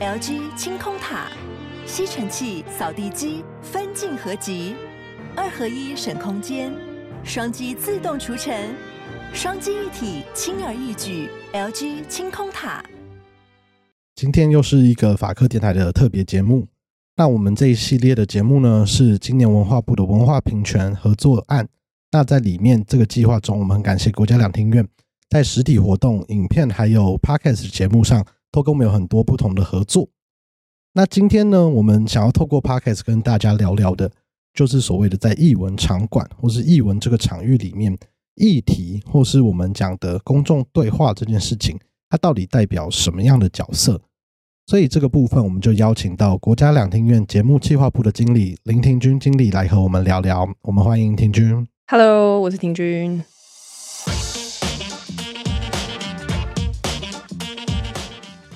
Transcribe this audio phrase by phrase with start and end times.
[0.00, 1.26] LG 清空塔，
[1.84, 4.74] 吸尘器、扫地机分镜合集，
[5.36, 6.72] 二合一省空间，
[7.22, 8.74] 双击自动除尘，
[9.34, 11.28] 双击一体轻而易举。
[11.52, 12.82] LG 清空塔。
[14.14, 16.66] 今天又是一个法科电台的特别节目。
[17.16, 21.68] 那我们这一系列的节目呢，是今年文化部的文化平权合作案。
[22.10, 24.88] 那在里面这个计划中，我们很感谢国家两厅院
[25.28, 30.08] 在实体活动、影片还有 Podcast 节目上，都跟我们有很多不同的合作。
[30.92, 34.10] 那今天呢，我们想要透过 Podcast 跟大家聊聊的，
[34.52, 37.96] 就是所谓的在译文场馆或是译文这个场域里面，
[38.34, 44.00] 议题或是我们讲的公众对话这件事情，它到底代表什么样的角色？
[44.66, 50.48] 所以这个部分，我们就邀请到国家两厅院节目企划部的经理林庭君经理来和我们聊聊。
[50.62, 51.66] 我们欢迎庭君。
[51.86, 53.24] Hello，我是庭君。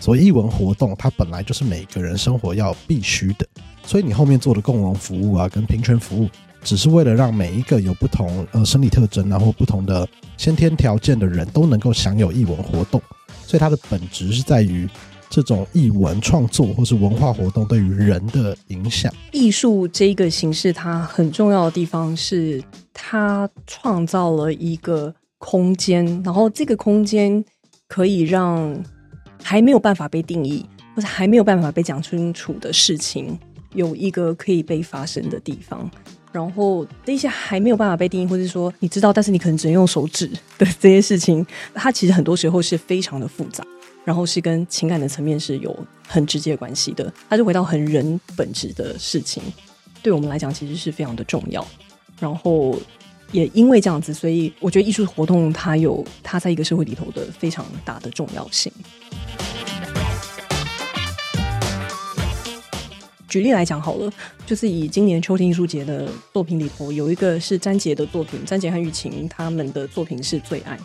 [0.05, 3.47] 所以艺文活动，它本来就是每个人生活要必须的。
[3.87, 6.29] 所以你后面做的共融服务啊，跟平权服务，
[6.63, 13.01] 只是为了让每一个有不同呃生理特征啊或不同的先天条件的人都能够享有艺文活动。
[13.47, 14.87] 所以它的本质是在于
[15.31, 19.11] 这种艺文创作或是文化活动对于人的影响。
[19.33, 27.43] 艺术这一个形式，它很重要的地方是它创造了一个空间，然后这个空间
[27.89, 28.85] 可以让。
[29.47, 30.65] 还没有办法被定义，
[30.97, 33.39] 或者还没有办法被讲清楚的事情，
[33.75, 35.89] 有一个可以被发生的地方。
[36.33, 43.63] 然后这些还没有办法被定义，或者说你知道，但是你可能只能用手指的这些事情，它其实很多时候是非常的复杂，
[44.03, 45.79] 然后是跟情感的层面是有
[46.09, 47.13] 很直接关系的。
[47.29, 49.43] 它就回到很人本质的事情，
[50.03, 51.65] 对我们来讲其实是非常的重要。
[52.19, 52.77] 然后
[53.31, 58.73] 也因为这样子，所以我觉得艺术活动它有它在一个社会里头的非常大的重要性。
[63.29, 64.09] 举例来讲好了，
[64.47, 70.77] 就是以今年秋天艺术节的作品里头，有一个是詹杰的作品，詹杰和玉琴他们的作品是《最爱》。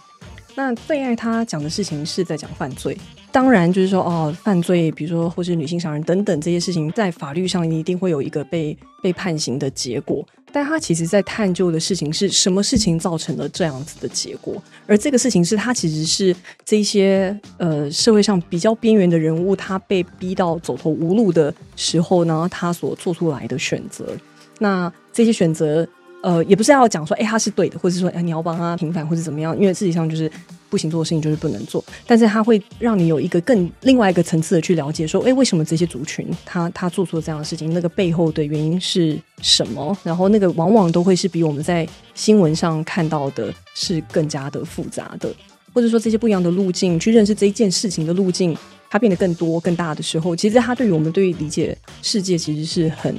[0.55, 2.97] 那《最爱》他讲的事情是在讲犯罪，
[3.31, 10.27] 当然就是说哦，犯罪，比如说或是女性伤人等等这些事情，在法律上一定会有一个被被判刑的结果。
[10.51, 24.15] 但他其实在探究的事情是什么事情造成了这样子的结果，而这个事情是他其实是这些呃社会上比较边缘的人物，他被逼到走投无路的时候呢，他所做出来的选择。
[24.59, 25.87] 那这些选择。
[26.21, 29.57] 呃，也不是要讲说，哎，他是对的，或者说，哎，你要帮他平反，或者怎么样？
[29.57, 30.29] 因为事实上就是
[30.69, 37.73] 不行做的事情就是不能做，但是他会让你有一个更另外一个层次的去了解，说，哎，为什么这些族群他他做出了这样的事情？
[37.73, 39.97] 那个背后的原因是什么？
[40.03, 45.33] 然后那个往往都会是比我们在新闻上看到的是更加的复杂的，
[45.73, 48.57] 或者说这些不一样的路径去认识这一件事情的路径，
[48.89, 53.15] 它变得更多更大的时候，其实它对于我们对于理解世界其实是很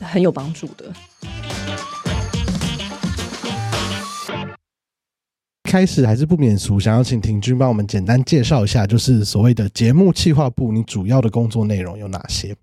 [0.00, 0.86] 很有帮助的。
[5.68, 12.56] 开始还是不免俗，想要请庭君帮我们简单介绍一下，就是所谓的节目企划部，你主要的工作内容有哪些？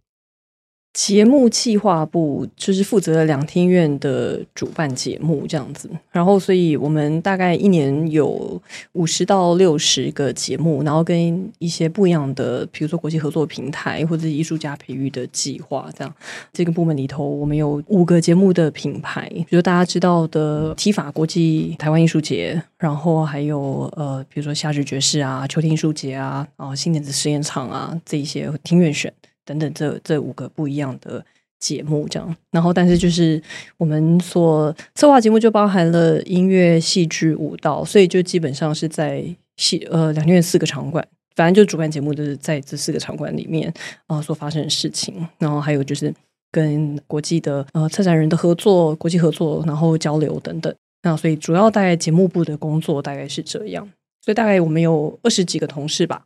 [0.96, 8.62] 节目计划部就是负责两厅院的主办节目这样子，然后所以我们大概一年有
[8.94, 16.16] 五十到六十个节目，然后跟一些不一样的，比如说国际合作平台或者艺术家培育的计划这样。
[16.54, 29.12] 这个部门里头，我们有五个节目的品牌，比如大家知道的提法国际台湾艺术节，然后还有呃，比如说夏日爵士啊、秋天艺术节啊、然后新点子实验场啊这一些听院选。
[29.46, 31.24] 等等这，这五个不一样的
[31.60, 33.42] 节目，这样，然后，但是就是
[33.78, 39.24] 我们所策划节目就包含了音乐、戏剧、舞蹈，所以就基本上是在
[39.58, 43.74] 戏呃两院四个场馆，反正就主办节目就是在这四个场馆里面
[44.08, 46.14] 啊、所发生的事情，然后还有就是
[46.52, 50.74] 跟国际的呃策展人的合作、国际合作，然后交流等等。
[51.04, 53.88] 那所以主要大概节目部的工作大概是这样，
[54.22, 56.26] 所以大概我们有二十几个同事吧。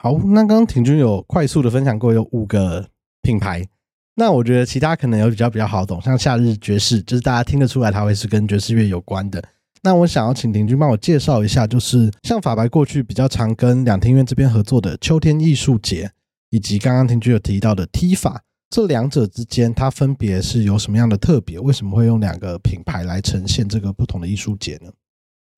[0.00, 2.88] 好，那刚刚庭君有快速的分享过有五个
[3.20, 3.66] 品牌，
[4.14, 9.42] 那我觉得其他可能有比较比较好懂，像夏日爵士，就是大家听得出来它会是跟爵士乐有关的。
[9.82, 16.12] 那我想要请庭君帮我介绍一下，就是像法白过去比较常跟两厅院这边合作的秋天艺术节，
[16.50, 21.58] 以及刚刚庭君有提到的 T 法这两者之间它分别是有什么样的特别？
[21.58, 24.92] 为什么会用两个品牌来呈现这个不同的艺术节呢？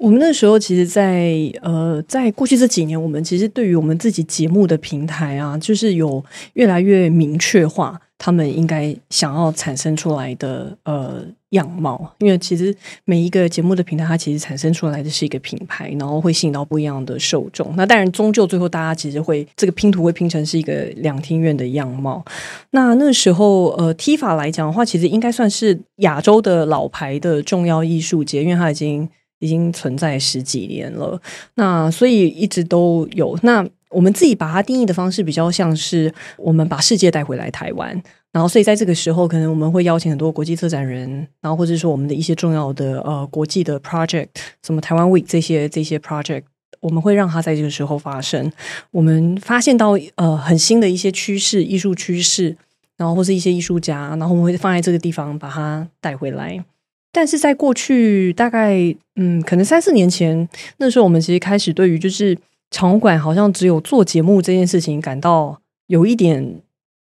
[0.00, 1.31] 我们那时候其实在，
[1.61, 6.25] 呃，在过去这几年，我们其实对于我们自己节目的平台啊，就是有
[6.55, 12.14] 越来越明确化，他们应该想要产生出来的呃样貌。
[12.20, 12.75] 因为其实
[13.05, 17.70] 每一个节目的平台，它其实产生出来的是一个品牌，然后会吸引到不一样的受众。
[17.76, 22.25] 那当然，终究最后大家其实会这个拼图会拼成是一个两厅院的样貌。
[22.70, 29.06] 那那时候，呃，TIFA 来讲的话，其实应该算是亚洲的老牌的重要艺术节，因为它已经。
[29.40, 31.20] 已经存在十几年了，
[31.54, 33.37] 那所以一直都有。
[33.42, 37.90] 那我们自己把它定义的方式比较像是我们把世界带回来台湾，
[38.31, 44.28] 然后所以在这个时候，可能我们会邀请很多国际策展人，然后或者说我们的一些重要的呃国际的 project，
[44.62, 46.43] 什么台湾 week 这些这些 project，
[46.78, 48.52] 我们会让它在这个时候发生。
[48.93, 52.56] 我们发现到呃很新的一些趋势、艺术趋势，
[52.96, 56.62] 然后或是一些艺术家，然后我们会放在这个地方把它带回来。
[57.12, 58.76] 但是在过去大概
[59.16, 60.48] 嗯，可能三四年前，
[60.78, 62.36] 那时候我们其实开始对于就是
[62.70, 66.60] 场馆好像只有做节目这件事情感到有一点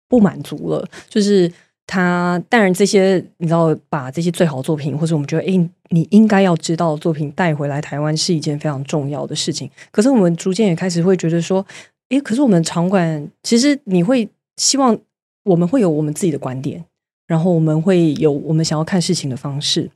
[0.09, 0.87] 不满足了。
[1.09, 1.51] 就是
[1.87, 5.57] 他当然这些你知道把这些最好的作品，或者我们觉得诶，
[5.91, 9.71] 你应该要知道的作品带回来台湾是一件非常重要的事情。
[9.91, 11.65] 可是我们逐渐也开始会觉得说，
[12.11, 14.99] 诶，可是我们场馆其实你会希望
[15.45, 16.85] 我们会有我们自己的观点。
[17.27, 19.91] 然后我们会有我们想要看事情的方式，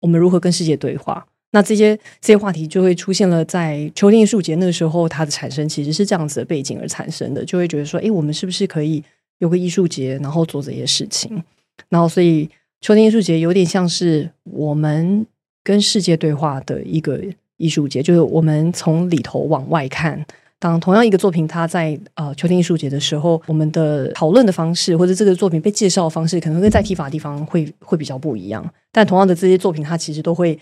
[0.00, 1.26] 我们如何跟世界对话？
[1.52, 9.02] 那这些这些话题就会出现了在秋天艺术节那个时候，它的产生其实是这样子的背景而产生的，就会觉得说，哎，我们是不是可以
[9.38, 11.42] 有个艺术节，然后做这些事情？
[11.88, 12.48] 然后所以
[12.80, 15.24] 秋天艺术节有点像是我们
[15.62, 17.20] 跟世界对话的一个
[17.56, 20.24] 艺术节，就是我们从里头往外看。
[20.58, 28.64] 当同样一个作品，它在呃秋天艺术节的时候，我们的讨论的方式，或者这个作品被介绍的方式，可能跟在提法地方会会比较不一样。
[28.90, 30.58] 但同样的这些作品，它其实都会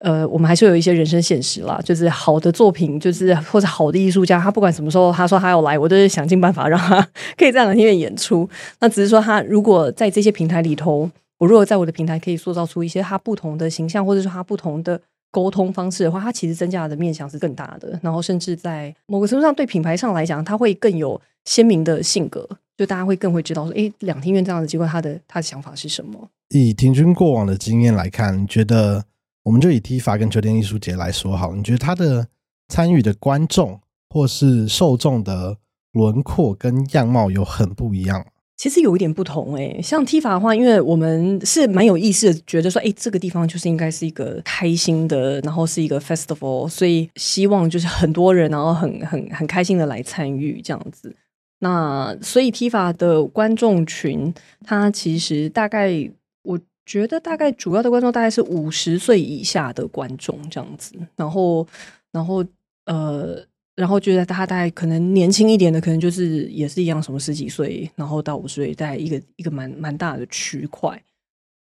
[0.00, 1.80] 呃，我们还是有一些人生现实啦。
[1.84, 7.00] 就是好的作品，就是或者好的艺术家，他不管什么时候他说他要来，我都是想尽办法让他
[7.36, 8.48] 可以在两厅院演出。
[8.80, 11.08] 那只是说，他如果在这些平台里头，
[11.38, 15.00] 我如果在我的平台可以塑造出一些他不同的形象，或者说他不同的。
[15.36, 22.48] 沟通方式的话，它其实增加的面向是更大的，然后甚至在某个程度上，对品牌上来讲，它会更有鲜明的性格，
[22.78, 26.30] 就大家会更会知道说，哎，两厅院这样的机构，他的他的想法是什么？
[26.48, 29.04] 以庭军过往的经验来看，你觉得
[29.42, 32.28] 我们就以 TIFA 跟秋天艺术节来说好，你觉得他的
[32.68, 33.78] 参与的观众
[34.08, 35.58] 或是受众的
[35.92, 38.24] 轮廓跟样貌有很不一样？
[38.56, 51.14] 其实有一点不同诶、像 TIFA 的话，因为我们是蛮有意识的，觉得说，哎，这个地方就是应该是一个开心的，然后是一个 festival，所以希望就是很多人，然后很很很开心的来参与这样子。
[51.58, 54.32] 那所以 TIFA 的观众群，
[54.64, 56.10] 它其实大概，
[56.42, 61.66] 我觉得大概主要的观众大概是五十岁以下的观众这样子，然后，
[62.10, 62.42] 然后
[62.86, 63.44] 呃。
[63.76, 71.00] 然后觉得他大概可能年轻一点的，可能就是也是一样，什么十几岁，然后到五十岁，大概一个一个蛮蛮大的区块。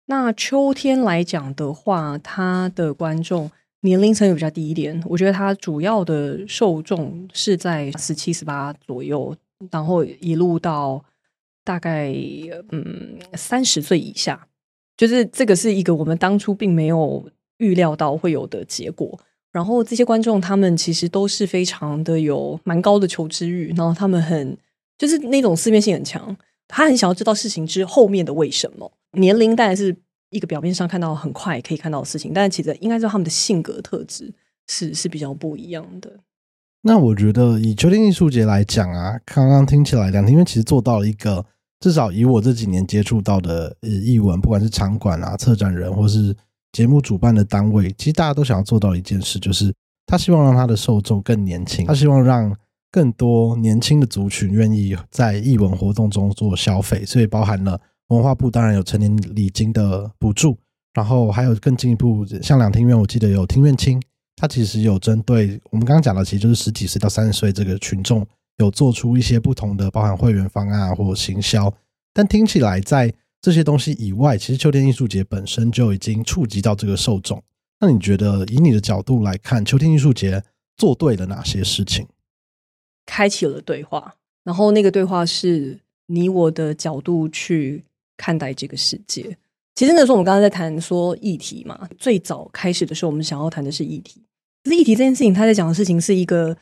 [0.08, 3.50] 那秋天来讲的话，他的观众
[3.80, 5.02] 年龄层也比较低一点。
[5.06, 9.34] 我觉得他主要的受众是在十七、十八左右，
[9.72, 11.02] 然后一路到
[11.64, 12.14] 大概
[12.72, 14.48] 嗯三十岁以下，
[14.98, 17.26] 就是这个是一个我们当初并没有
[17.60, 19.18] 预料到会有的结果。
[19.52, 24.58] 然后这些观众，他们其实都是非常的有蛮高的求知欲，然后他们很
[24.98, 26.36] 就是那种思辨性很强，
[26.70, 28.90] 他很想要知道事情之后面的为什么。
[29.18, 29.94] 年龄当然是
[30.30, 34.34] 一个表面上看到很快可以看到的事情，但是其实应该说他们的性格特质
[34.68, 36.10] 是是比较不一样的。
[36.84, 41.46] 那我觉得以秋天艺术节来讲啊，刚刚听起来两天，因为其实做到了一个，
[41.82, 46.34] 至少以我这几年接触到的呃艺文，不管是场馆啊、策展人或是。
[46.72, 49.74] 节目主办的单位，其实大家都想要做到一件事，就是
[50.06, 52.56] 他希望让他的受众更年轻，他希望让
[52.90, 60.58] 更多年轻的族群愿意在艺文活动中做消费，所以包含了文化部当然有成年礼金的补助，
[60.94, 64.02] 然后还有更进一步，像两厅院，我记得有厅院青，
[64.36, 68.26] 他其实有针对我们刚刚讲的，其实就是十几岁到三十岁这个群众，
[68.58, 71.74] 有做出一些不同的，包含会员方案或行销，
[72.14, 73.14] 但听起来在。
[73.42, 77.42] 这些东西以外，其实秋天艺术节本身就已经触及到这个受众。
[77.80, 80.44] 那你觉得，以你的角度来看，秋天艺术节
[80.78, 82.08] 做对了哪些事情？
[83.06, 87.84] 开启了对话，然后那个对话是你我的角度去
[88.16, 89.36] 看待这个世界。
[89.74, 94.22] 其实那时候我们刚刚在谈说议题嘛，最早开始的时候，我们想要谈的是议题。
[94.64, 96.56] 可是议题这件事情，他在讲的事情是一个。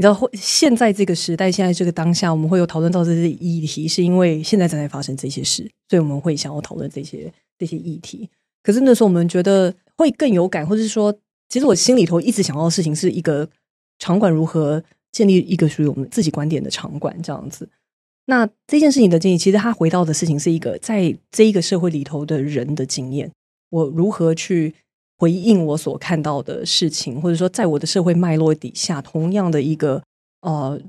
[0.00, 8.26] 你知道，现在这个时代，现在这个当下，我们会有讨论到这些议题，是因为现在正在发生这些事，所以我们会想要讨论这些这些议题。
[8.62, 11.14] 可是那时候我们觉得会更有感，或者是说
[11.50, 13.46] 其实我心里头一直想要的事情是一个
[13.98, 17.68] 场馆如何建立一个属于我们自己观点的场馆这样子。
[18.24, 23.30] 那这件事情的建议，其实他回到的事情是一个在这一个社会里头的人的经验，
[23.68, 24.74] 我如何去
[25.20, 30.02] 回应我所看到的事情，或者说在我的社会脉络底下，同样的一个
[30.40, 30.80] 呃。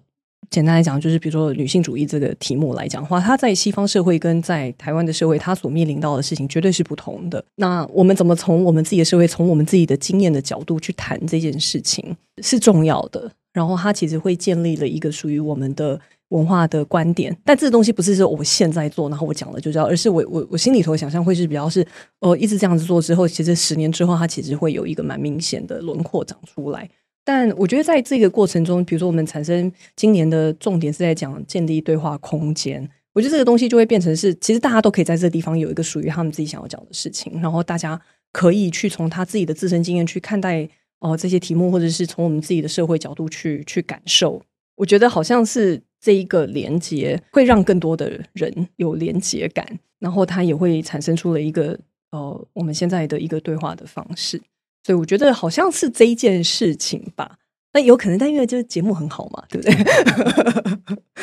[0.50, 7.42] 简单来讲，就是比如说女性主义这个题目来讲的话，它在西方社会跟在台湾的社会，它所面临到的事情绝对是不同的。
[7.56, 13.32] 那我们怎么从我们自己的社会，从我们自己的经验的角度去谈这件事情是重要的。
[13.54, 15.98] 然后它其实会建立了一个属于我们的
[16.32, 17.34] 文化的观点。
[17.46, 21.86] 但这个东西不是说我现在做，然后我讲了就知道，而是我我我心里头想象会是比较是
[22.20, 26.90] 呃一直这样子做之后，其实十年之后，它其实会有一个蛮明显的轮廓长出来。
[27.24, 38.00] 但我觉得在这个过程中，比如说我们产生今年的重点是在讲建立对话空间，我觉得这个东西就会变成是，其实大家都可以在这个地方有一个属于他们自己想要讲的事情，然后大家
[38.32, 40.68] 可以去从他自己的自身经验去看待
[41.02, 44.40] 哦、这些题目，或者是从我们自己的社会角度去去感受。
[44.76, 49.66] 我觉得好像是这一个连接会让更多的人有连接感，
[50.00, 51.80] 然后它也会产生出了一个
[52.12, 54.42] 呃我们现在的一个对话的方式。
[54.84, 57.38] 所以我觉得好像是这一件事情吧，
[57.74, 59.76] 那有可能，但因为这节目很好嘛，对不对？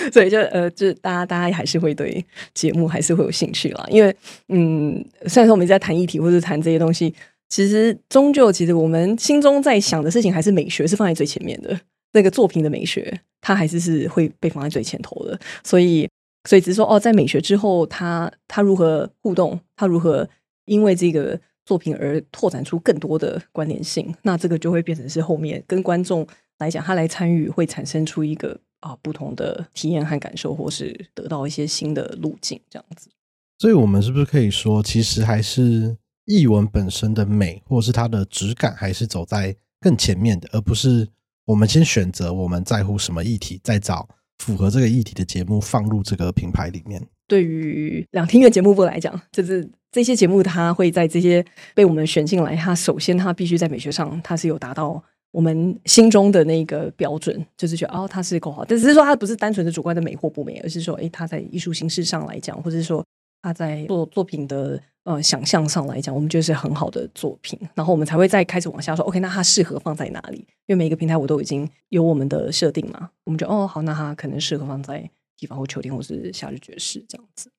[0.12, 3.84] 所以就呃，就大家大家还是会对节目还是会有兴趣啦。
[3.90, 4.14] 因为
[4.48, 7.12] 嗯，虽然说我们在谈议题或者谈这些东西，
[7.48, 11.78] 其实终究其实我们心中在想的事情还是美学是放在最前面的，
[12.12, 15.38] 那个作品的美学，它还是是会被放在最前头的。
[15.64, 16.08] 所以，
[16.48, 20.28] 所以只是说哦，在美学之后，它它如何互动，它如何
[20.64, 21.40] 因为这个。
[21.68, 26.26] 作品而拓展出更多的关联性，那这个就会变成是后面跟观众
[26.60, 33.10] 来讲，他来参与会产生出一个啊不同的体验和感受，或是得到一些新的路径，这样子。
[33.58, 41.06] 所以，我们是不是可以说，其实还是译文本身的美，或者是它的质感，还是走在更前面的，而不是
[41.48, 47.02] 我们先选择我们在乎什么议题，再找符合这个议题的节目放入这个品牌里面。
[47.26, 49.68] 对于两厅院节目部来讲，就是。
[49.90, 51.42] 这些节目，它会在这些
[51.74, 52.54] 被我们选进来。
[52.54, 58.62] 它首先，它必须在美学上，它是有达到我们心中的那个标准，就是觉得哦，它是够好。
[58.66, 63.02] 但只是说，它不是单纯的主观的美或不美，而是说，诶，它在艺术形式上来讲，或者是说，
[63.40, 64.78] 它在做作品的
[65.08, 67.58] 呃想象上来讲，我们觉得是很好的作品。
[67.74, 70.36] 然后我们才会再开始往下说，OK，那它适合放在哪里？
[70.66, 77.50] 因为每一个平台我都已经有我们的设定嘛，我们就哦，好，那它可能适合放在地方或秋天或是夏日爵士这样子。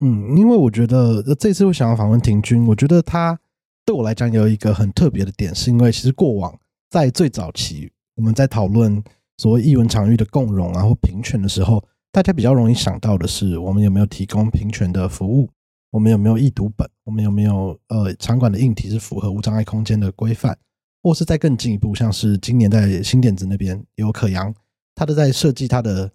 [0.00, 3.38] 嗯，因为我觉得这次我想要访问亭均，我觉得他
[3.84, 9.02] 对我来讲有一个很特别的点，是因为其实过往在最早期我们在讨论
[9.36, 15.50] 所谓艺文场域的共融啊或平权的时候，大家比较容易想到的是我们有没有提供平权的服务，
[15.90, 20.56] 我们有没有易读本，我们有没有呃场馆的硬体是符合无障碍空间的规范，
[21.02, 24.54] 或是再更进一步，像是今年在新点子那边有可扬，
[24.94, 26.10] 他都在设计他的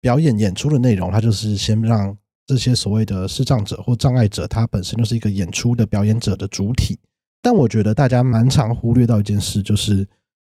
[0.00, 2.16] 表演演出的内容，他就是先让。
[2.46, 6.98] 这些所谓的视障者或障碍者，他本身就是一个演出的表演者的主体。
[7.40, 10.04] 但我觉得大家蛮常忽略到一件事，就是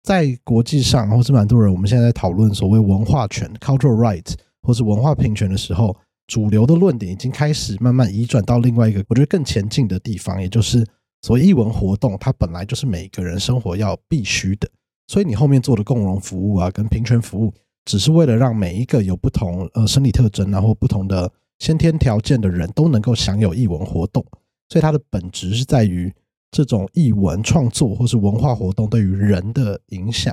[0.03, 4.31] 在国际上，或是蛮多人我们现在在讨论所谓文化权 （cultural right）
[4.61, 5.97] 或是文化平权的时候，
[6.27, 10.85] 主流的论点已经开始慢慢移转到另外一个我觉得更前进的地方，也就是
[11.21, 14.69] 所谓艺文活动，它本来就是每个人生活要必须的。
[15.07, 17.53] 所以你后面做的共融服务啊，跟平权服务，
[17.85, 21.31] 只是为了让每一个有不同呃生理特征啊，或不同的。
[21.59, 24.23] 先天条件的人都能够享有艺文活动，
[24.69, 26.13] 所以它的本质是在于
[26.51, 30.31] 这种艺文创作或是文化活动对于人的影响。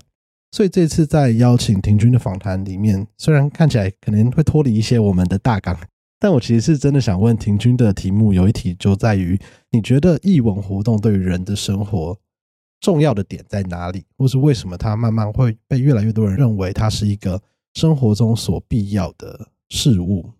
[0.55, 5.77] 所以这次在邀请亭均的访谈里面，虽然看起来可能会脱离一些我们的大纲，
[6.21, 9.37] 但我其实是真的想问亭均的题目有一题就在于：
[9.73, 12.17] 你觉得艺文活动对于人的生活
[12.81, 17.43] 重要的点在哪里，或是为什么它慢慢会被越来越多人认为它是一个
[17.75, 20.31] 生活中所必要的事物？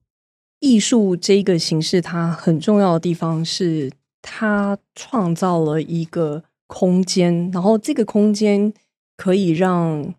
[0.61, 3.91] 艺术这一个形式，它很重要的地方是，
[4.23, 8.73] 它创造了一个空间，然后这个空间
[9.17, 10.15] 可以让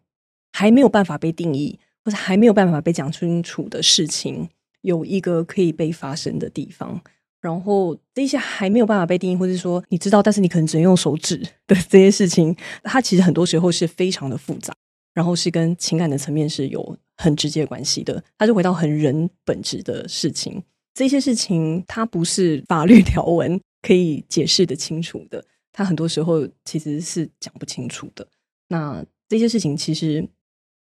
[0.52, 4.50] 还没有办法被定义，或者还没有办法被讲清楚的事情，
[4.82, 7.02] 有一个可以被发生的地方。
[7.42, 11.38] 然后这些还没有办法被定义，或者说你知道，但是你可能只能用手指
[11.68, 14.74] 的这些事情，它其实很多时候是非常的复杂，
[15.14, 16.98] 然后是跟情感的层面是有。
[17.18, 20.62] 很直接关系的，它就回到很人本质的事情。
[20.94, 28.28] 这些事情它不是法律条文可以解释得清楚的，它很多时候其实是讲不清楚的。
[28.67, 30.27] 那这些事情其实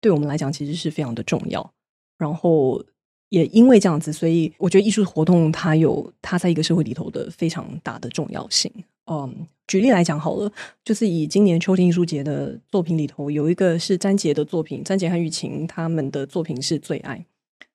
[0.01, 1.73] 对我们来讲其实是非常的重要。
[2.17, 2.81] 然后
[3.29, 8.71] 也因为这样子，所以我觉得艺术活动它有它在一个社会里头的非常大的重要性。
[9.07, 10.49] 嗯，举例来讲好了，
[10.85, 17.17] 就是以今年秋天艺术节的作品里头，有一个是詹杰的作品，詹杰和玉琴他们的作品是《最爱》。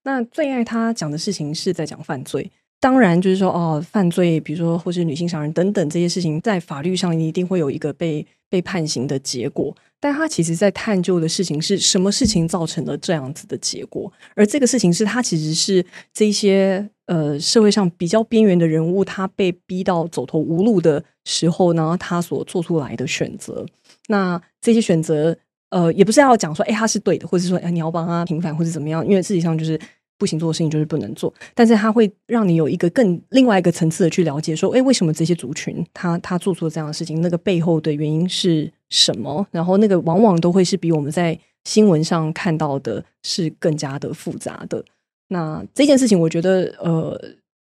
[0.04, 2.50] 那《最爱》他讲的事情是在讲犯罪，
[2.80, 9.76] 当然就是说哦，犯罪，比如说或是女性杀人等等这些事情，在法律上一定会有一个被被判刑的结果。
[10.00, 23.66] 但他其实在探究的事情是什么事情造成了这样子的结果，而这个事情是他其实是这些呃社会上比较边缘的人物，他被逼到走投无路的时候呢，他所做出来的选择。
[24.08, 25.36] 那这些选择
[25.70, 29.06] 呃也不是要讲说，哎，他是对的，或者是说，哎，你要帮他平反，或者怎么样？
[29.06, 29.78] 因为事实上就是。
[30.18, 37.20] 不行做的事情就是不能做，但是它会让你有一个更另外一个层次的去了解，说，诶，为什么这些族群他他做出了这样的事情？
[37.20, 39.46] 那个背后的原因是什么？
[39.52, 44.84] 然后那个往往都会是比我们在新闻上看到的是更加的复杂的。
[45.28, 47.16] 那这件事情，我觉得，呃，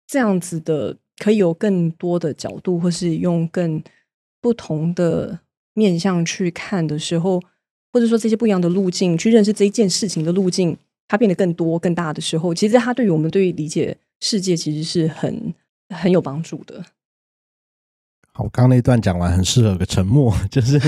[0.07, 3.83] 这样子的可以有更多的角度，或是用更
[4.41, 5.39] 不同的
[5.75, 7.39] 面向去看的时候，
[7.93, 10.75] 或者说这些不一样的路径去认识这一件事情的路径。
[11.11, 15.53] 它变得更多、更大的时候，其实它对于我们对于理解世界，其实是很
[15.89, 16.85] 很有帮助的。
[18.31, 20.79] 好，刚刚那段讲完，很适合个沉默， 就是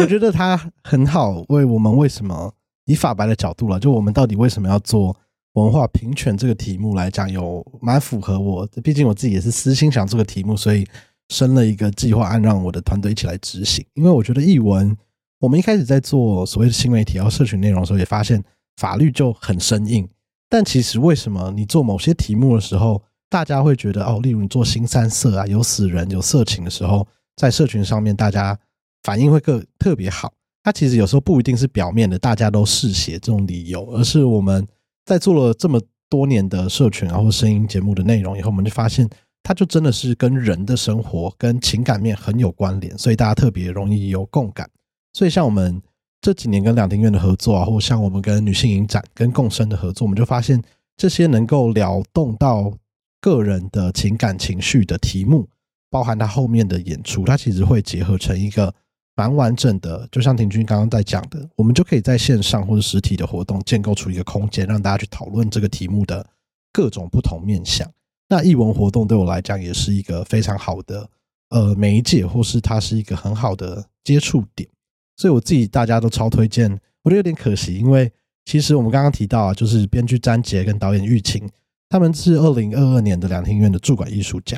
[0.00, 2.50] 我觉得它很好，为我们为什么
[2.86, 5.14] 以法白的角度了，就我们到底为什么要做
[5.52, 8.66] 文化平权这个题目来讲，有蛮符合我。
[8.82, 10.86] 毕竟我自己也是私心想这个题目，所以
[11.28, 13.84] 生了一个计划案，让我的团队一起来执行。
[13.92, 14.96] 因为我觉得译文，
[15.40, 18.42] 我们一开始在做所谓的新媒体和社群内容的时候，也发现。
[18.78, 20.08] 法律就很生硬，
[20.48, 27.04] 但其实为什么你做某些题目的时候，大家会觉得哦，例如你做新三色啊，有死人、有色情的时候，
[27.34, 28.56] 在社群上面大家
[29.02, 30.32] 反应会更特别好。
[30.62, 34.64] 它其实有时候不一定是表面的，大家都嗜血这种理由，而是我们
[35.04, 39.10] 在做了这么多年的社群然后声音节目的内容以后，我们就发现
[39.42, 44.70] 它就真的是跟人的生活跟情感面很有关联，所以大家特别容易有共感。
[45.12, 45.82] 所以像我们。
[46.20, 50.60] 这几年跟两厅院的合作啊，或像我们跟女性影展、跟共生的合作，我们就发现
[50.96, 52.72] 这些能够撩动到
[53.20, 55.48] 个人的情感情绪的题目，
[55.90, 58.74] 包含它后面的演出，它其实会结合成一个
[59.14, 60.08] 蛮完整的。
[60.10, 66.26] 就像庭君刚刚在讲的，我们就可以在线上或者实体的活动建构出一个空间，让大家去讨论这个题目的
[66.72, 67.88] 各种不同面向。
[68.28, 71.08] 那艺文活动对我来讲也是一个非常好的
[71.50, 74.68] 呃媒介，或是它是一个很好的接触点。
[75.18, 76.70] 所以我自己大家都超推荐，
[77.02, 78.10] 我觉得有点可惜，因为
[78.46, 81.46] 其实我们刚刚提到啊，就是编剧詹杰跟导演玉琴，
[81.90, 84.56] 他们是二零二二年的两厅院的驻馆艺术家，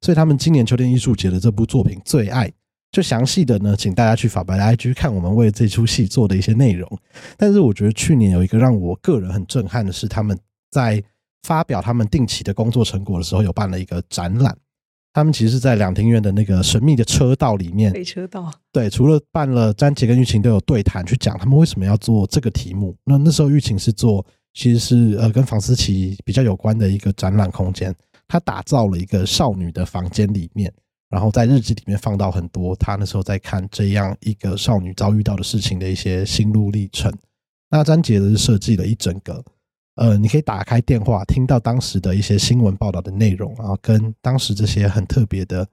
[0.00, 2.48] 所以他们今年秋天艺术节的这部作品《最爱》，
[2.90, 6.90] 就详细的呢，请大家去法白的 IG 看我们为这出戏做的一些内容。
[7.36, 10.36] 但是我觉得去年有一个让我个人很震撼的是，他们
[10.72, 11.02] 在
[11.44, 14.56] 发表他们定期的工作成果的时候，有办了一个展览。
[15.12, 18.52] 他们其实是在两庭院的那个神秘的车道里面，飞车道。
[18.70, 22.96] 对，除了办了詹杰跟玉琴都有对谈去讲他们为什么要做这个题目。
[23.04, 27.94] 那那时候玉琴是做，其实是呃跟房思琪比较有关的一个展览空间。
[28.28, 30.72] 他打造了一个少女的房间里面，
[31.08, 37.12] 然后在日记里面放到很多他那时候在看这样一个少女遭遇到的事情的一些心路历程。
[37.68, 39.44] 那詹杰的是设计了一整个。
[40.00, 45.68] 呃，你可以打开电话，听到当时的一些新闻报道的内容，然后跟当时这些很特别的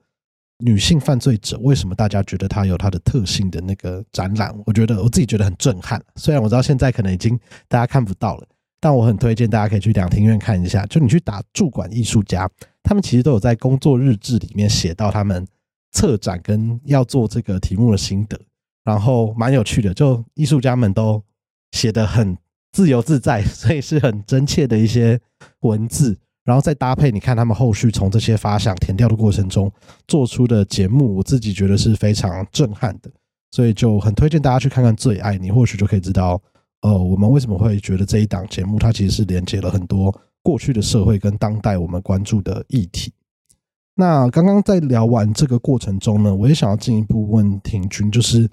[0.58, 5.98] 女性犯罪者，为什么大家觉得她有她的特性的那个展览，我觉得我自己觉得很震撼。
[6.16, 8.46] 虽然我知道现在可能已经大家看不到了，
[8.78, 10.84] 但我很推荐大家可以去两厅院看一下。
[10.84, 12.46] 就你去打驻馆艺术家，
[12.82, 15.48] 他们其实都有在工作日志里面写到他们
[15.92, 18.38] 策展跟要做这个题目的心得，
[18.84, 21.24] 然后蛮有趣的，就艺术家们都
[21.72, 22.36] 写得很。
[22.72, 25.20] 自由自在， 所以是很真切的一些
[25.60, 29.70] 文字，然后再搭配你看他们后续从这些发想填掉的过程中
[30.06, 33.10] 做出的节目，我自己觉得是非常震撼的，
[33.50, 36.40] 所以就很推荐大家去看看《最爱你》，或许就可以知道，
[36.82, 43.12] 呃，我们为什么会觉得这一档节目它其实是连接了很多过去的社会跟当代我们关注的议题。
[43.94, 48.48] 那刚刚在聊完这个过程中呢，我也想要进一步问庭君，就是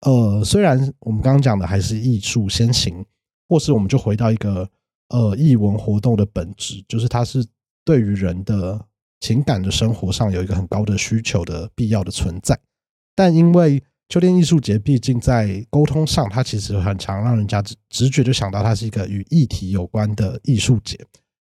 [0.00, 3.04] 呃，虽然我们刚刚讲的还是艺术先行。
[3.48, 4.68] 或是我们就回到一个
[5.08, 7.46] 呃艺文活动的本质，就是它是
[7.84, 8.84] 对于人的
[9.20, 12.58] 情感的生活上有一个很高的需求的必要的存在。
[13.14, 20.98] 但因为秋天艺术节毕竟在沟通上，它其实很常让人家直直觉就想到它是一个与议题有关的艺术节。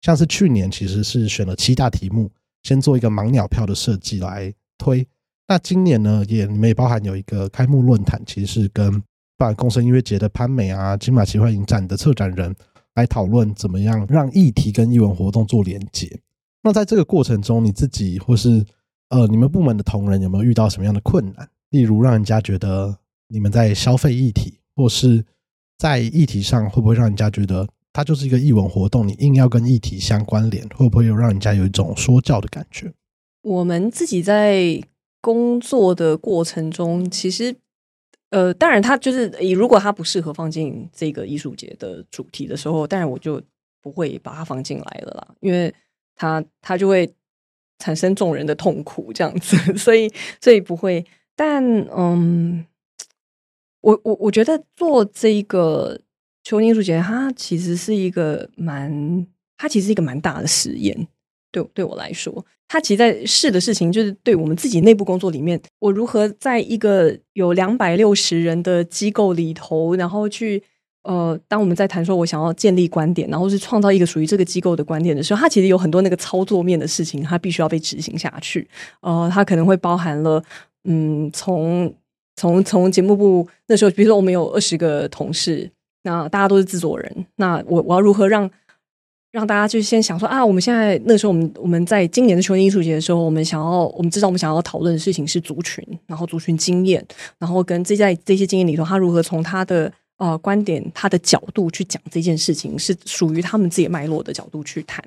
[0.01, 2.31] 像是去年其实是选了七大题目，
[2.63, 5.05] 先做一个盲鸟票的设计来推。
[5.47, 9.03] 那今年呢，也里面也包含有一个开幕论坛，其实是跟。
[9.39, 12.53] 办共生音乐节的潘美啊，金马奇幻影展的策展人
[12.95, 16.19] 来讨论怎么样让议题跟艺文活动做连接。
[16.61, 18.65] 那在这个过程中，你自己或是
[19.07, 21.49] 呃，你们部门的同仁有没有遇到什么样的困难？
[21.69, 22.99] 例如，让人家觉得
[23.29, 25.23] 你们在消费议题，或是
[25.77, 29.07] 在议题上，会不会让人家觉得它就是一个艺文活动？
[29.07, 32.91] 你硬要跟议题相关联，会不会有让人家有一种说教的感觉？
[33.43, 34.83] 我们自己在
[35.21, 37.55] 工作的过程中，其实，
[38.29, 43.41] 呃，当然，他就是如果他不适合放进这个艺术节的主题的时候，当然我就
[43.81, 45.73] 不会把它放进来了啦，因为
[46.15, 47.11] 他他就会。
[47.81, 50.11] 产生众人的痛苦，这样子， 所以
[50.41, 51.05] 所以不会。
[51.33, 51.63] 但
[51.95, 52.65] 嗯，
[53.79, 55.97] 我我我觉得做这个
[56.43, 61.07] 秋天艺术节，它其实是一个蛮，它其实是一个蛮大的实验。
[61.51, 70.63] 对对我来说，它其实在试的事情，就是对我们自己内部工作里面，我如何在一个有两百六十人的机构里头，然后去。
[71.03, 78.67] 呃，当我们在谈说我想要建立观点，然后是创造一个属于这个机构的观点的时候，它其实有很多那个操作面的事情，它必须要被执行下去。
[78.99, 80.43] 呃，它可能会包含了，
[80.83, 81.91] 嗯，从
[82.35, 85.71] 从从节目部那时候，比如说我们有二十个同事，
[86.03, 88.47] 那大家都是制作人，那我我要如何让
[89.31, 97.05] 让大家就先想说啊，我们现在那时候我们我们在今年的秋天艺术节的时候，我们想要我们知道我们想要讨论的事情是族群，然后族群经验，
[97.37, 99.91] 然后跟这在这些经验里头，他如何从他的。
[100.19, 105.01] 呃，观点他的角度去讲这件事情，是属于他们自己脉络的角度去谈。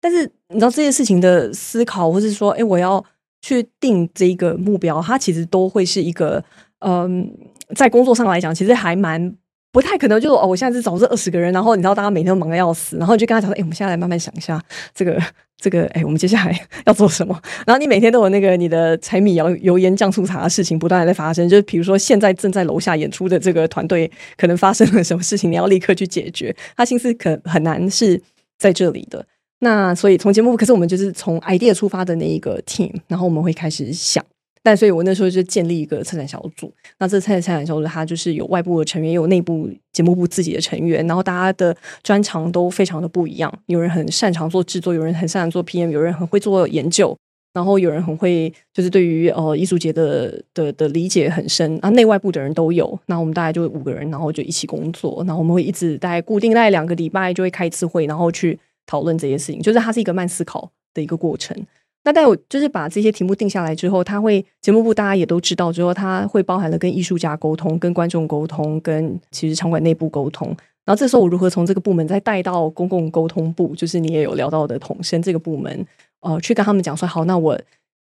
[0.00, 3.00] 但是你知道这件事情的思考，或是说，哎，我要
[3.42, 6.42] 去定这个目标，它其实都会是一个，
[6.80, 7.32] 嗯、
[7.76, 9.32] 在工作上来讲，其实还蛮。
[9.72, 14.60] 不太可能，就哦，我现在是找这二十个人，然后你知道大家每天都忙得要死，然后你就跟他讲说，哎，我们现在来慢慢想一下
[14.94, 15.20] 这个
[15.60, 17.38] 这个，哎，我们接下来要做什么？
[17.66, 28.20] 然后你每天都有那个你的柴米油油盐酱醋茶的事情不断在发生，就是比如说现在正在楼下演出的这个团队可能发生了什么事情，你要立刻去解决，他心思可很难是
[28.58, 29.24] 在这里的。
[29.60, 34.24] 那所以从节目，可是我们就是从 idea 出发的那一个 team，然后我们会开始想。
[34.62, 36.70] 但所以，我那时候就建立一个策展小组。
[36.98, 41.06] 那这策展小组，它就是有外部的成员，也有内部节目部自己的成员。
[41.06, 43.50] 然后大家的专长都非常的不一样。
[43.66, 47.16] 有人很擅长做制作，有人很擅长做 PM，有人很会做研究，
[47.54, 51.78] 然后有人很会就是对于呃艺术节的的的理解很深。
[51.80, 52.98] 啊，内外部的人都有。
[53.06, 55.24] 那我们大概就五个人，然后就一起工作。
[55.26, 59.62] 然后我们会一直大概固定大概两个礼拜就会开一次会，然后去讨论这些事情。
[59.62, 61.56] 就是它是一个慢思考的一个过程。
[62.02, 70.48] 那但我就是把这些题目定下来之后，他会节目部大家也都知道之后，他会包含了跟艺术家沟通、跟观众沟通、跟其实场馆内部沟通。
[70.86, 75.86] 然后这时候我如何从这个部门再带到公共沟通部，就是你也有聊到的统声这个部门，
[76.20, 77.60] 呃，去跟他们讲说，好，那我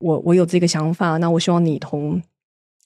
[0.01, 2.23] 我我有这个想法，那我希望你同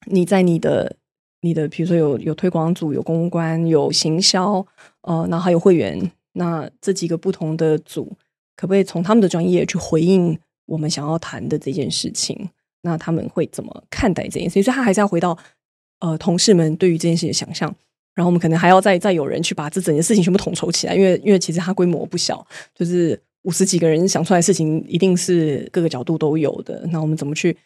[0.06, 0.94] 你在你的
[1.40, 4.64] 你的，比如说有有推广组、有公关、有行销，
[5.02, 8.12] 呃，然后还有会员，那这几个不同的组，
[8.56, 10.38] 可不可以从他们的专业去回应？
[10.66, 12.48] 我们想要谈的这件事情，
[12.82, 14.62] 那他们会怎么看待这件事情？
[14.62, 15.36] 所以，他还是要回到
[16.00, 17.74] 呃，同事们对于这件事情的想象。
[18.14, 26.86] 然后，我们可能还要再再有人去把这整件事情全部统筹起来，因为因为其实它规模不小，就是五十几个人想出来的事情，一定是各个角度都有的。
[26.92, 27.56] 那我们怎么去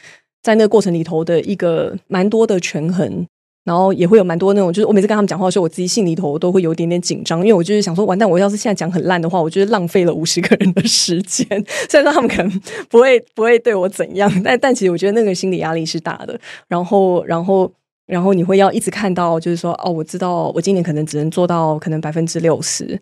[0.42, 3.26] 在那个过程里头的一个蛮多的权衡？
[3.68, 11.46] 然后也会有蛮多那种，就是我每次跟他们讲话的时候，我自己心里头都会有点点紧张，因为我就是想说，完蛋，我要是现在讲很烂的话，我就是浪费了五十个人的时间。
[11.86, 16.40] 虽然说他们可能不会不会对我怎样，但但其实我觉得那个心理压力是大的。
[16.66, 17.70] 然后然后
[18.06, 22.98] 然后你会要一直看到，就是说哦，我知道我今年可能只能做到可能百分之六十，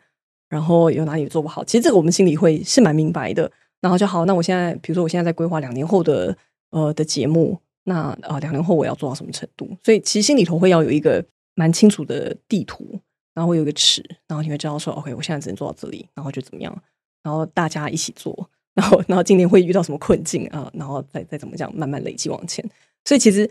[0.48, 1.62] 然后有哪里做不好。
[1.62, 3.48] 其实这个我们心里会是蛮明白的。
[3.81, 6.37] 然后就好，那我现在比如说我现在在规划两年后的
[6.70, 7.57] 呃的节目。
[7.88, 9.68] 那呃，两年后我要做到什么程度？
[9.85, 12.99] 所以其实心里头会要有一个蛮清楚的地图，
[13.33, 16.83] 然后会有一个尺，然后你会知道说，OK，我现在只能做到这里，然后就怎么样？
[17.22, 20.68] 然后大家一起做， 然后然后今年会遇到什么困境啊？
[20.75, 22.68] 然后再再怎么讲，慢慢累积往前。
[23.05, 23.49] 所以其实，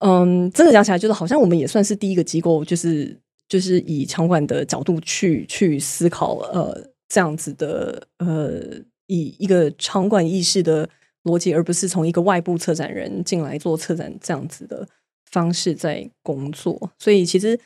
[0.00, 3.16] 嗯，真的讲起来，就是好像我们也算是第一个机构，就是
[3.48, 8.60] 就是以场馆的角度去去思考，呃，这样子的，呃，
[9.06, 10.88] 以一个场馆意识的。
[11.26, 14.88] 逻辑，而不是从一个外部策展人进来做策展这样子的
[15.30, 17.58] 方式在工作，所以其实，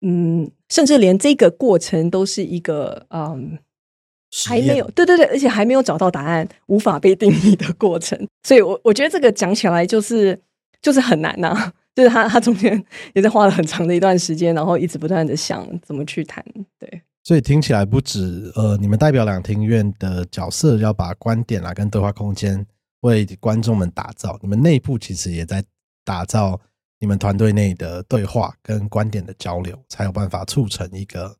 [0.00, 3.58] 嗯，甚至连这个过程都是一个，嗯，
[4.46, 8.18] 还没有，对对对，而且还没有找到答案，无法被定义的过程。
[8.42, 10.40] 所以我我觉得这个讲起来就是
[10.80, 12.82] 就是很难呐、啊， 就是他他中间
[13.14, 16.42] 也在花了很长的一段时间，然后一直不断的想怎么去谈，
[16.78, 17.02] 对。
[17.24, 22.66] 所以听起来不止呃，你们代表两厅院的角色要把观点啊跟对话空间。
[23.02, 25.62] 为观众们打造，你们内部其实也在
[26.04, 26.60] 打造
[26.98, 31.36] 你们团队内的对话跟观点的交流，才有办法促成一个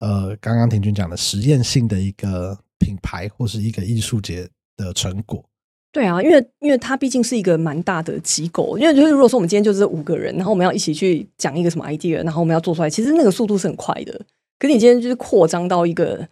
[0.00, 5.44] 呃，刚刚亭均讲的实验性的一个品牌或是一个艺术节的成果。
[5.92, 14.12] 对啊，因为因为它毕竟是一个蛮大的机构，因为就是如果说我们今天就是五个人，然后我们要一起去讲一个什么 idea，然后我们要做出来，其实那个速度是很快的。
[14.58, 16.26] 可是你今天就是扩张到一个，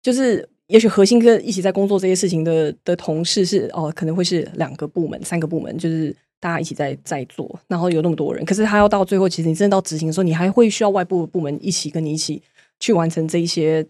[0.00, 8.44] 就是也许核心跟一起在工作这些事情的的同事是哦，可能会是两个部门、三个部门，就是大家一起在在做，然后有那么多人。
[8.44, 12.42] 可是他要到最后，其实你真的到执行的时候，你还会需要外部部门一起跟你一起
[12.80, 13.86] 去完成这一些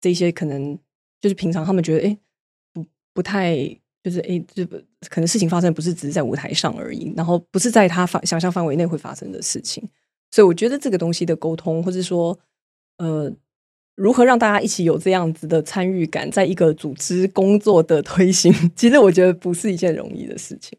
[0.00, 0.78] 这一些可能
[1.20, 2.18] 就是平常他们觉得哎
[2.72, 3.78] 不不太。
[4.04, 4.76] 就是诶，这不
[5.08, 9.88] 可能事情发生不是只是在舞台上而已，然后不是在他想象范围内会发生的事情，
[10.32, 12.36] 所以我觉得这个东西的沟通，或者说
[12.98, 13.32] 呃，
[14.02, 20.76] 如何让大家一起有这样子的参与感，在一个组织工作的推行， 其实我觉得不是一件容易的事情。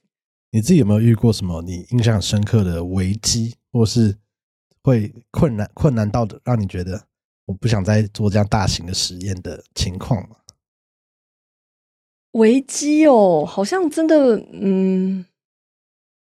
[0.52, 4.18] 你自己有没有遇过什么你印象深刻的危机，或是
[4.84, 7.02] 会困难困难到的，让你觉得
[7.46, 10.36] 我不想再做这样大型的实验的情况吗？
[12.34, 15.26] 危机哦，好像真的，嗯，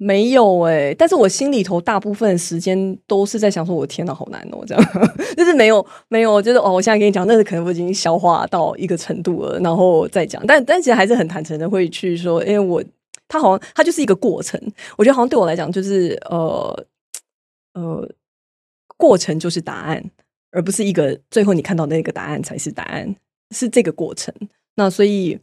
[0.02, 0.94] 没有哎。
[0.94, 4.84] 但是我心里头大部分时间都是在想说，我天哪，好难哦，这样
[5.36, 10.42] 就是没有没有，就是哦，我现在跟你讲，那是可能我已经消化到一个程度了，然后再讲。
[10.46, 12.82] 但但其实还是很坦诚的会去说，因为我
[13.28, 14.58] 他好像他就是一个过程，
[14.96, 16.86] 我觉得好像对我来讲就是呃
[17.74, 18.08] 呃，
[18.96, 20.02] 过程就是答案，
[20.50, 23.14] 而不是一个最后你看到那个答案才是答案，
[23.50, 24.34] 是这个过程。
[24.76, 25.38] 那所以。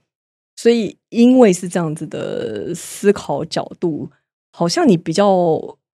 [0.59, 4.09] 所以，因为是这样子的思考角度，
[4.57, 5.27] 好像你比较，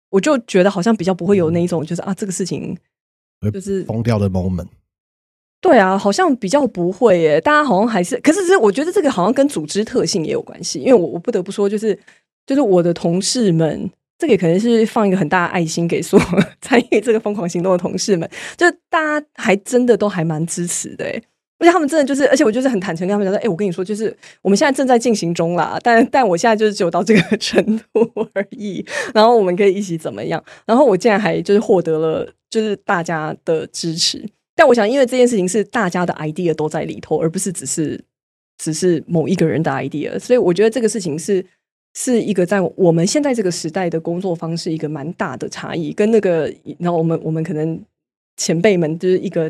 [0.09, 2.77] 我就觉得好像比较不会有那一种，就是啊，这个事情
[3.51, 4.67] 就是疯掉的 moment。
[5.59, 7.41] 对啊，好像比较不会耶。
[7.41, 10.79] 大家好像还是，可是，是我觉得这个好像跟组织特性也有关系。
[10.79, 11.93] 因为我我不得不说，就是
[12.45, 16.25] 就是我的同事们，这个也可能是放一个很大的爱心给所有
[16.61, 21.21] 参与这个疯狂行动的同事们，就大家还真的都还蛮支持的。
[21.63, 28.85] 而且他们真的就是，而且我就是很坦诚跟他们讲说，哎、我跟你说，就是我们现在正在进行中啦，但但我现在就是只有到这个 程度而已。
[29.13, 30.43] 然后我们可以一起怎么样？
[30.65, 34.21] 然后我竟然还就是获得了就是大家的支持。
[34.55, 38.03] 但我想，因为这件事情是大家的 idea 都在里头，而不是只是
[38.57, 41.45] 只是某一个人的 idea，所以我觉得这个事情是
[41.93, 47.81] 是一个在我们现在这个时代的工作方式一个蛮大的差异，跟那个然后我们我们可能
[48.35, 49.49] 前辈们就是一个。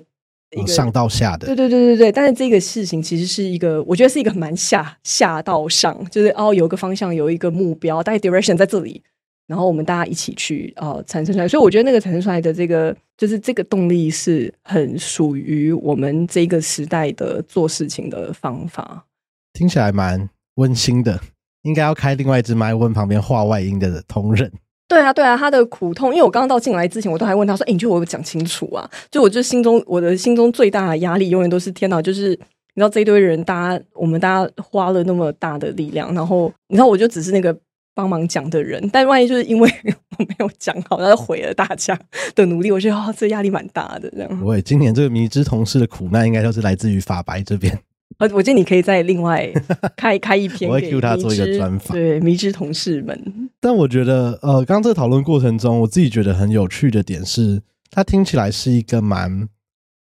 [0.68, 9.02] 上到下的，对对对对对，但是这个事情其实是一个，我觉得是一个蛮下下到上，就是哦，有一个方向，有一个目标，大概 direction 在这里，
[9.48, 19.06] 然后我们大家一起去哦产生出来，所以我觉得那个产生出来的这个，就是这个动力是很属于我们这个时代的做事情的方法。
[19.54, 21.20] 听起来蛮温馨的，
[21.64, 24.52] 应该要开另外一支麦问旁边话外音的同仁。
[24.88, 32.02] 对啊，对啊，他的苦痛，因为我刚刚到进来之前，我都还问他说：“哎，你觉得我有讲清楚啊？”就我就心中，我的心中最大的压力，永远都是天哪！
[32.02, 37.58] 就是你知道这一堆人，大家我们大家花了那么大的力量，然后你知道，我就只是那个
[37.96, 39.68] 帮忙讲的人，但万一就是因为
[40.20, 42.00] 我没有讲好，然后毁了大家
[42.36, 44.10] 的努力，我觉得、哦，这压力蛮大的。
[44.12, 47.80] 这样，喂，今年这个迷之同事的苦难，应该都是来自于法白这边。
[48.18, 49.52] 呃，我建议你可以再另外
[49.98, 53.50] 开开一篇，我会 cue 他做一个专访，对迷之同事们。
[53.60, 59.48] 但我觉得，呃，刚刚这个讨论过程中，我自己觉得很有趣的点是，它听起来是一个蛮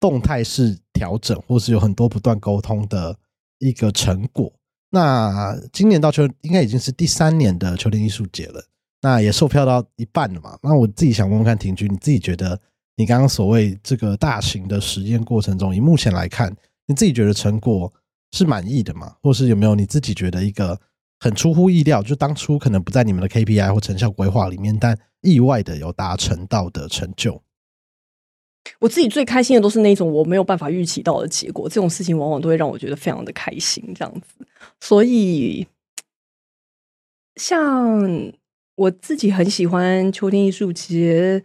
[0.01, 3.17] 动态式调整，或是有很多不断沟通的
[3.59, 4.53] 一个成果。
[4.91, 8.63] 那今年到秋，应该已经是第三年的秋天艺术节了，
[9.01, 10.59] 那也售票到一半了嘛。
[10.63, 12.59] 那我自己想问问看，庭君，你自己觉得，
[12.97, 16.55] 你刚刚所谓这个大型的实验过程中，以目前来看，
[16.87, 17.93] 你自己觉得成果
[18.33, 19.17] 是满意的吗？
[19.23, 20.81] 或是有没有你自己觉得一个
[21.21, 27.43] 很出乎意料，就当初可能不在你们的 KPI 或成效规划里面，但意外的有达成到的成就？
[28.81, 34.47] 我自己最开心的都是那种我没有办法预期到的结果，这种事情往往都会让我觉得非常的开心，这样子。
[34.81, 35.67] 所以，
[37.37, 38.33] 像
[38.77, 41.45] 我自己很喜欢秋天艺术节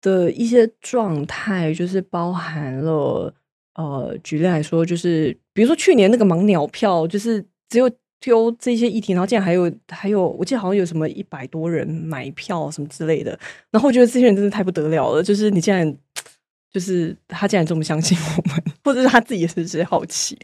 [0.00, 3.34] 的一些状态，就是包含了。
[3.74, 13.36] 呃，举例来说，就是比如说去年那个盲鸟票，就是只有丢这些议题，然后竟然还有还有，我记得好像有什么一百多人买票什么之类的，
[13.70, 15.92] 然后我觉得这些人真的太不得了了，就是你竟然
[16.72, 20.38] 就是他竟然这么相信我们，或者是他自己也是直接好奇，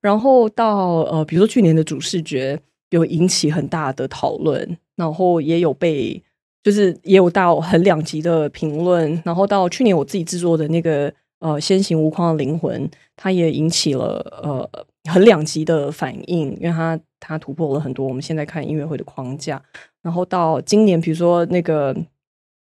[0.00, 6.22] 然后到呃，比如说去年的主视觉有引起很大的讨论，然后也有被
[6.62, 11.12] 就是也有到很两极的评论，然后到去年我自己制作的那个。
[11.40, 19.60] 呃，先行无框的灵魂，它也引起了呃很两极的反应，因为它它突破了很多我们现在看音乐会的框架。
[20.02, 21.94] 然后到今年，比如说那个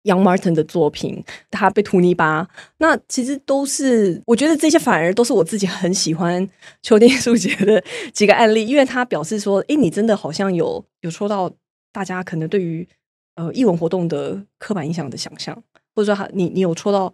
[0.04, 6.48] Young Martin 的作品，他被涂泥巴，那其实都是我觉得这些反而都是我自己很喜欢
[6.82, 7.84] 秋天艺术节的
[8.14, 11.52] 几个案例，因为他表示说，诶，你真的好像有有戳到
[11.92, 12.88] 大家可能对于
[13.36, 15.56] 呃艺文活动的刻板印象的想象，
[15.96, 17.14] 或者说他你你有戳到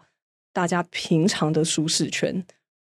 [0.54, 2.46] 大家平常的舒适圈，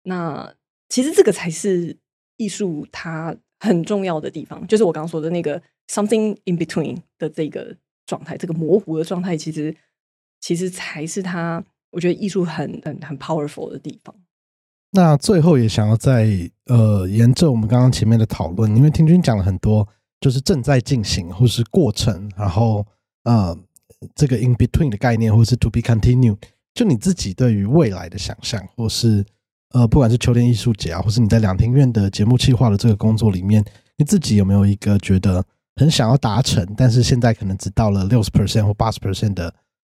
[0.03, 0.55] 那
[0.89, 1.97] 其实这个才是
[2.37, 7.77] 艺术它很重要的地方，就是我刚刚说的那个 something in between 的这个。
[8.07, 9.75] 状态，这个模糊的状态，其实
[10.39, 14.15] 其实才是它，我觉得艺术很很很 powerful 的地方。
[14.91, 16.29] 那最后也想要再
[16.67, 19.89] 呃，沿着我们刚刚前面的讨论，因为听君讲了很多，
[20.21, 22.87] 就是正在进行或是过程，然后
[23.23, 23.59] 呃，
[24.15, 26.37] 这个 in between 的概念，或是 to be continued，
[26.75, 29.25] 就你自己对于未来的想象，或是
[29.73, 33.65] 呃，不管是秋天艺术节啊，或是你在两厅院的节目企划的这个工作里面，
[33.97, 35.45] 你自己有没有一个觉得？
[35.77, 39.53] 很想要达成，但是现在可能只到了六十 percent 或八十 percent 的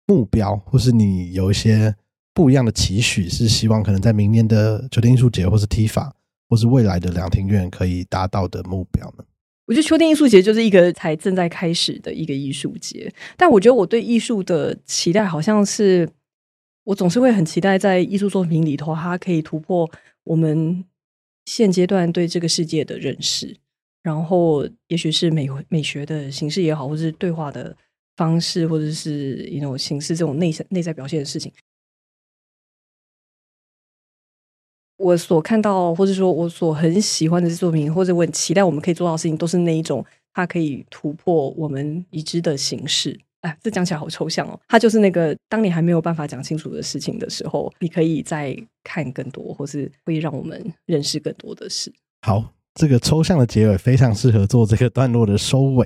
[0.07, 1.95] 目标，或是你有一些
[2.33, 6.11] 不一样的期许，是希望可能在明年的秋天艺术节，或是 TIFA，
[6.49, 9.23] 或是未来的两厅院可以达到的目标呢？
[9.67, 16.09] 我觉得秋天艺术节就是一个才正在开始的一个艺术节，但我觉得我对艺术的期待，好像是
[16.89, 19.87] 我总是会很期待在艺术作品里头，它可以突破
[20.23, 20.83] 我们
[21.45, 23.55] 现阶段对这个世界的认识。
[24.01, 27.77] 然后，也许是美美学的形式也好，或者是对话的
[28.15, 31.51] 方式，或者是一种形式，这种内在内在表现的事情，
[34.97, 43.19] 我所看到，或者说我所很喜欢的作品，或者我很期待我们可以做到的事情，都是那一种，它可以突破我们已知的形式。
[43.41, 44.59] 哎，这讲起来好抽象哦。
[44.67, 51.93] 它就是那个，当你还没有办法讲清楚的事情的时候，你可以再看更多，或是会让我们认识更多的事。
[52.21, 52.53] 好。
[52.75, 55.85] 这个抽象的结尾非常适合做这个段落的收尾，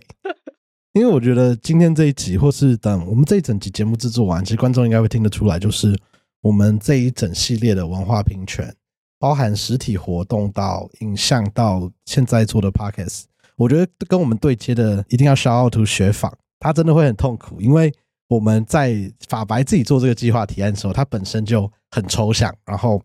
[0.92, 5.98] 因为我觉得今天这一集，或是等我们这一整集节目制作完，其实观众应该会听得出来，就是
[6.42, 8.72] 我们这一整系列的文化平权，
[9.18, 13.24] 包含实体活动到影像到现在做的 Podcast，
[13.56, 17.94] 我觉得跟我们对接的一定要 shout to 学访，他真的会很痛苦，因为
[18.30, 18.96] 我们在
[19.28, 23.02] 法白自己做这个计划提案的时候，它本身就很抽象，然后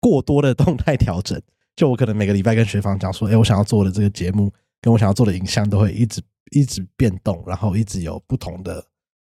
[0.00, 1.38] 过多的动态调整。
[1.76, 8.84] 就我可能每个礼拜跟学访讲说，哎，我想要做的这个节目，跟我想要做的影像都会一直 一直变动，然后一直有不同的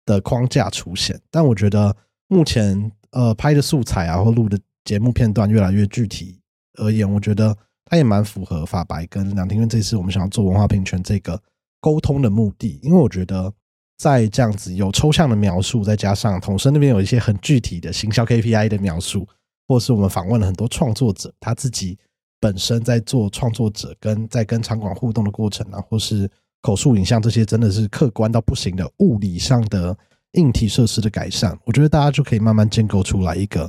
[0.06, 1.20] 的框架出现。
[1.30, 1.96] 但我觉得
[2.28, 6.40] 目前呃拍的素材啊，或录的节目片段越来越具体
[6.80, 11.42] 而言，我觉得它也蛮符合法白跟梁庭院这次我们想要做文化平权这个
[11.80, 12.80] 沟通的目的。
[12.84, 13.54] 因为我觉得
[13.98, 19.28] 在这样子有抽象的描述，再加上统生那边有一些很具体的行销 KPI 的描述，
[19.68, 21.98] 或是我们访问了很多创作者，他自己。
[22.40, 26.30] 本身在做创作者跟在跟场馆互动的过程啊，或是
[26.62, 29.98] 口述影像这些，真的是客观到不行的物理上的
[30.34, 33.68] 硬体设施的改善，我觉得大家就可以慢慢建构出来一个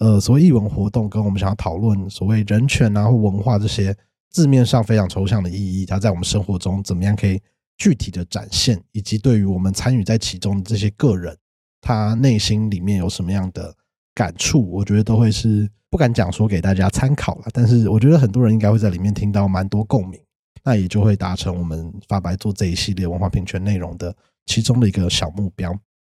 [0.00, 3.96] 呃，所谓艺文活动跟我们想要讨论所谓人权啊或文化这些
[4.30, 7.40] 字面上非常抽象的意义，它在我们生活中怎么样可以
[7.78, 11.34] 具体的展现，以及对于我们参与在其中的这些个人，
[11.80, 13.74] 他内心里面有什么样的
[14.14, 15.70] 感触，我觉得都会是。
[15.90, 20.20] 不敢讲说给大家参考了，但是我觉得很多人应该会在里面听到蛮多共鸣，
[20.62, 24.14] 那也就会达成我们发白做这一系列文化平权内容的
[24.44, 25.74] 其中的一个小目标。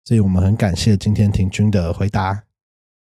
[0.06, 2.47] 所以我们很感谢今天婷君的回答。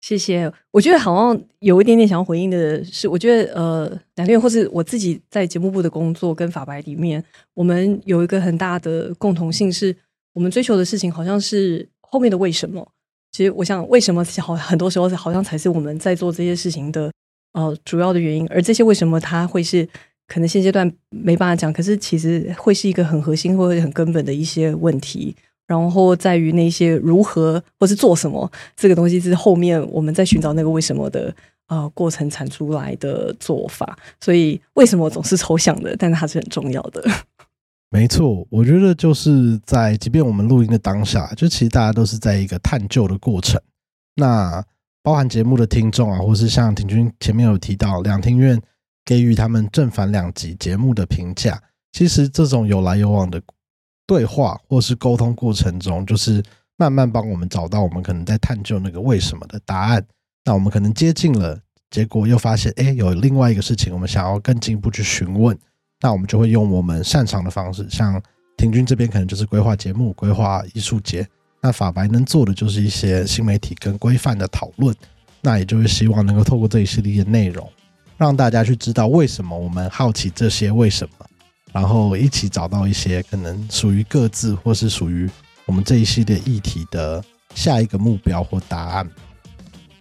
[0.05, 0.53] 谢谢。
[0.71, 9.97] 我觉得好像有一点点想要回应的是，我觉得呃，两厅院或是我自己在节目部的工作跟法白里面，我们有一个很大的共同性，是
[10.35, 12.87] 我们追求的事情好像是后面的为什么。
[13.33, 17.11] 其实，我想，为什么好很多时候好像才是我们在做这些事情的
[17.55, 19.89] 呃主要的原因，而这些为什么它会是
[20.29, 25.35] 可能现阶段没办法讲，可是其实会是一个很核心或者很根本的一些问题，
[25.67, 31.35] 然后在于那些如何或是做什么这个东西是后面我们在寻找那个为什么的
[31.69, 37.03] 呃过程产出来的做法，所以为什么总是抽象的，但是它是很重要的。
[37.91, 43.61] 没错，我觉得就是在即便我们录音的当下，就其实大家都是在一个探究的过程。
[44.17, 44.65] 那
[45.01, 48.61] 包含节目的听众啊，或是像婷君前面有提到，两厅院
[49.05, 53.41] 给予他们正反两集节目的评价，其实这种有来有往的
[54.07, 56.43] 对话或是沟通过程中，就是
[56.77, 60.05] 慢慢帮我们找到我们可能在探究那个为什么的答案。
[60.45, 61.59] 那我们可能接近了，
[61.91, 65.57] 结果又发现，哎，有另外一个事情，我们想要更进一步去询问。
[66.01, 68.21] 那我们就会用我们擅长的方式，像
[68.57, 71.27] 婷君这边可能就是规划节目、规划艺术节，
[71.63, 74.95] 那法白能做的就是一些新媒体跟规范的讨论。
[75.41, 77.71] 那也就是希望能够透过这一系列的内容，
[78.19, 81.27] 让大家去知道为什么我们好奇这些为什么，
[81.75, 85.29] 然后一起找到一些可能属于各自或是属于
[85.67, 87.23] 我们这一系列议题的
[87.53, 89.11] 下一个目标或答案。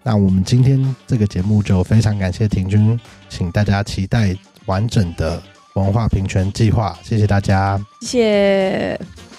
[0.04, 5.42] 那我们今天这个节目就非常感谢婷君，请大家期待完整的
[5.74, 6.96] 文化平权计划。
[7.02, 9.33] 谢谢大家，谢谢。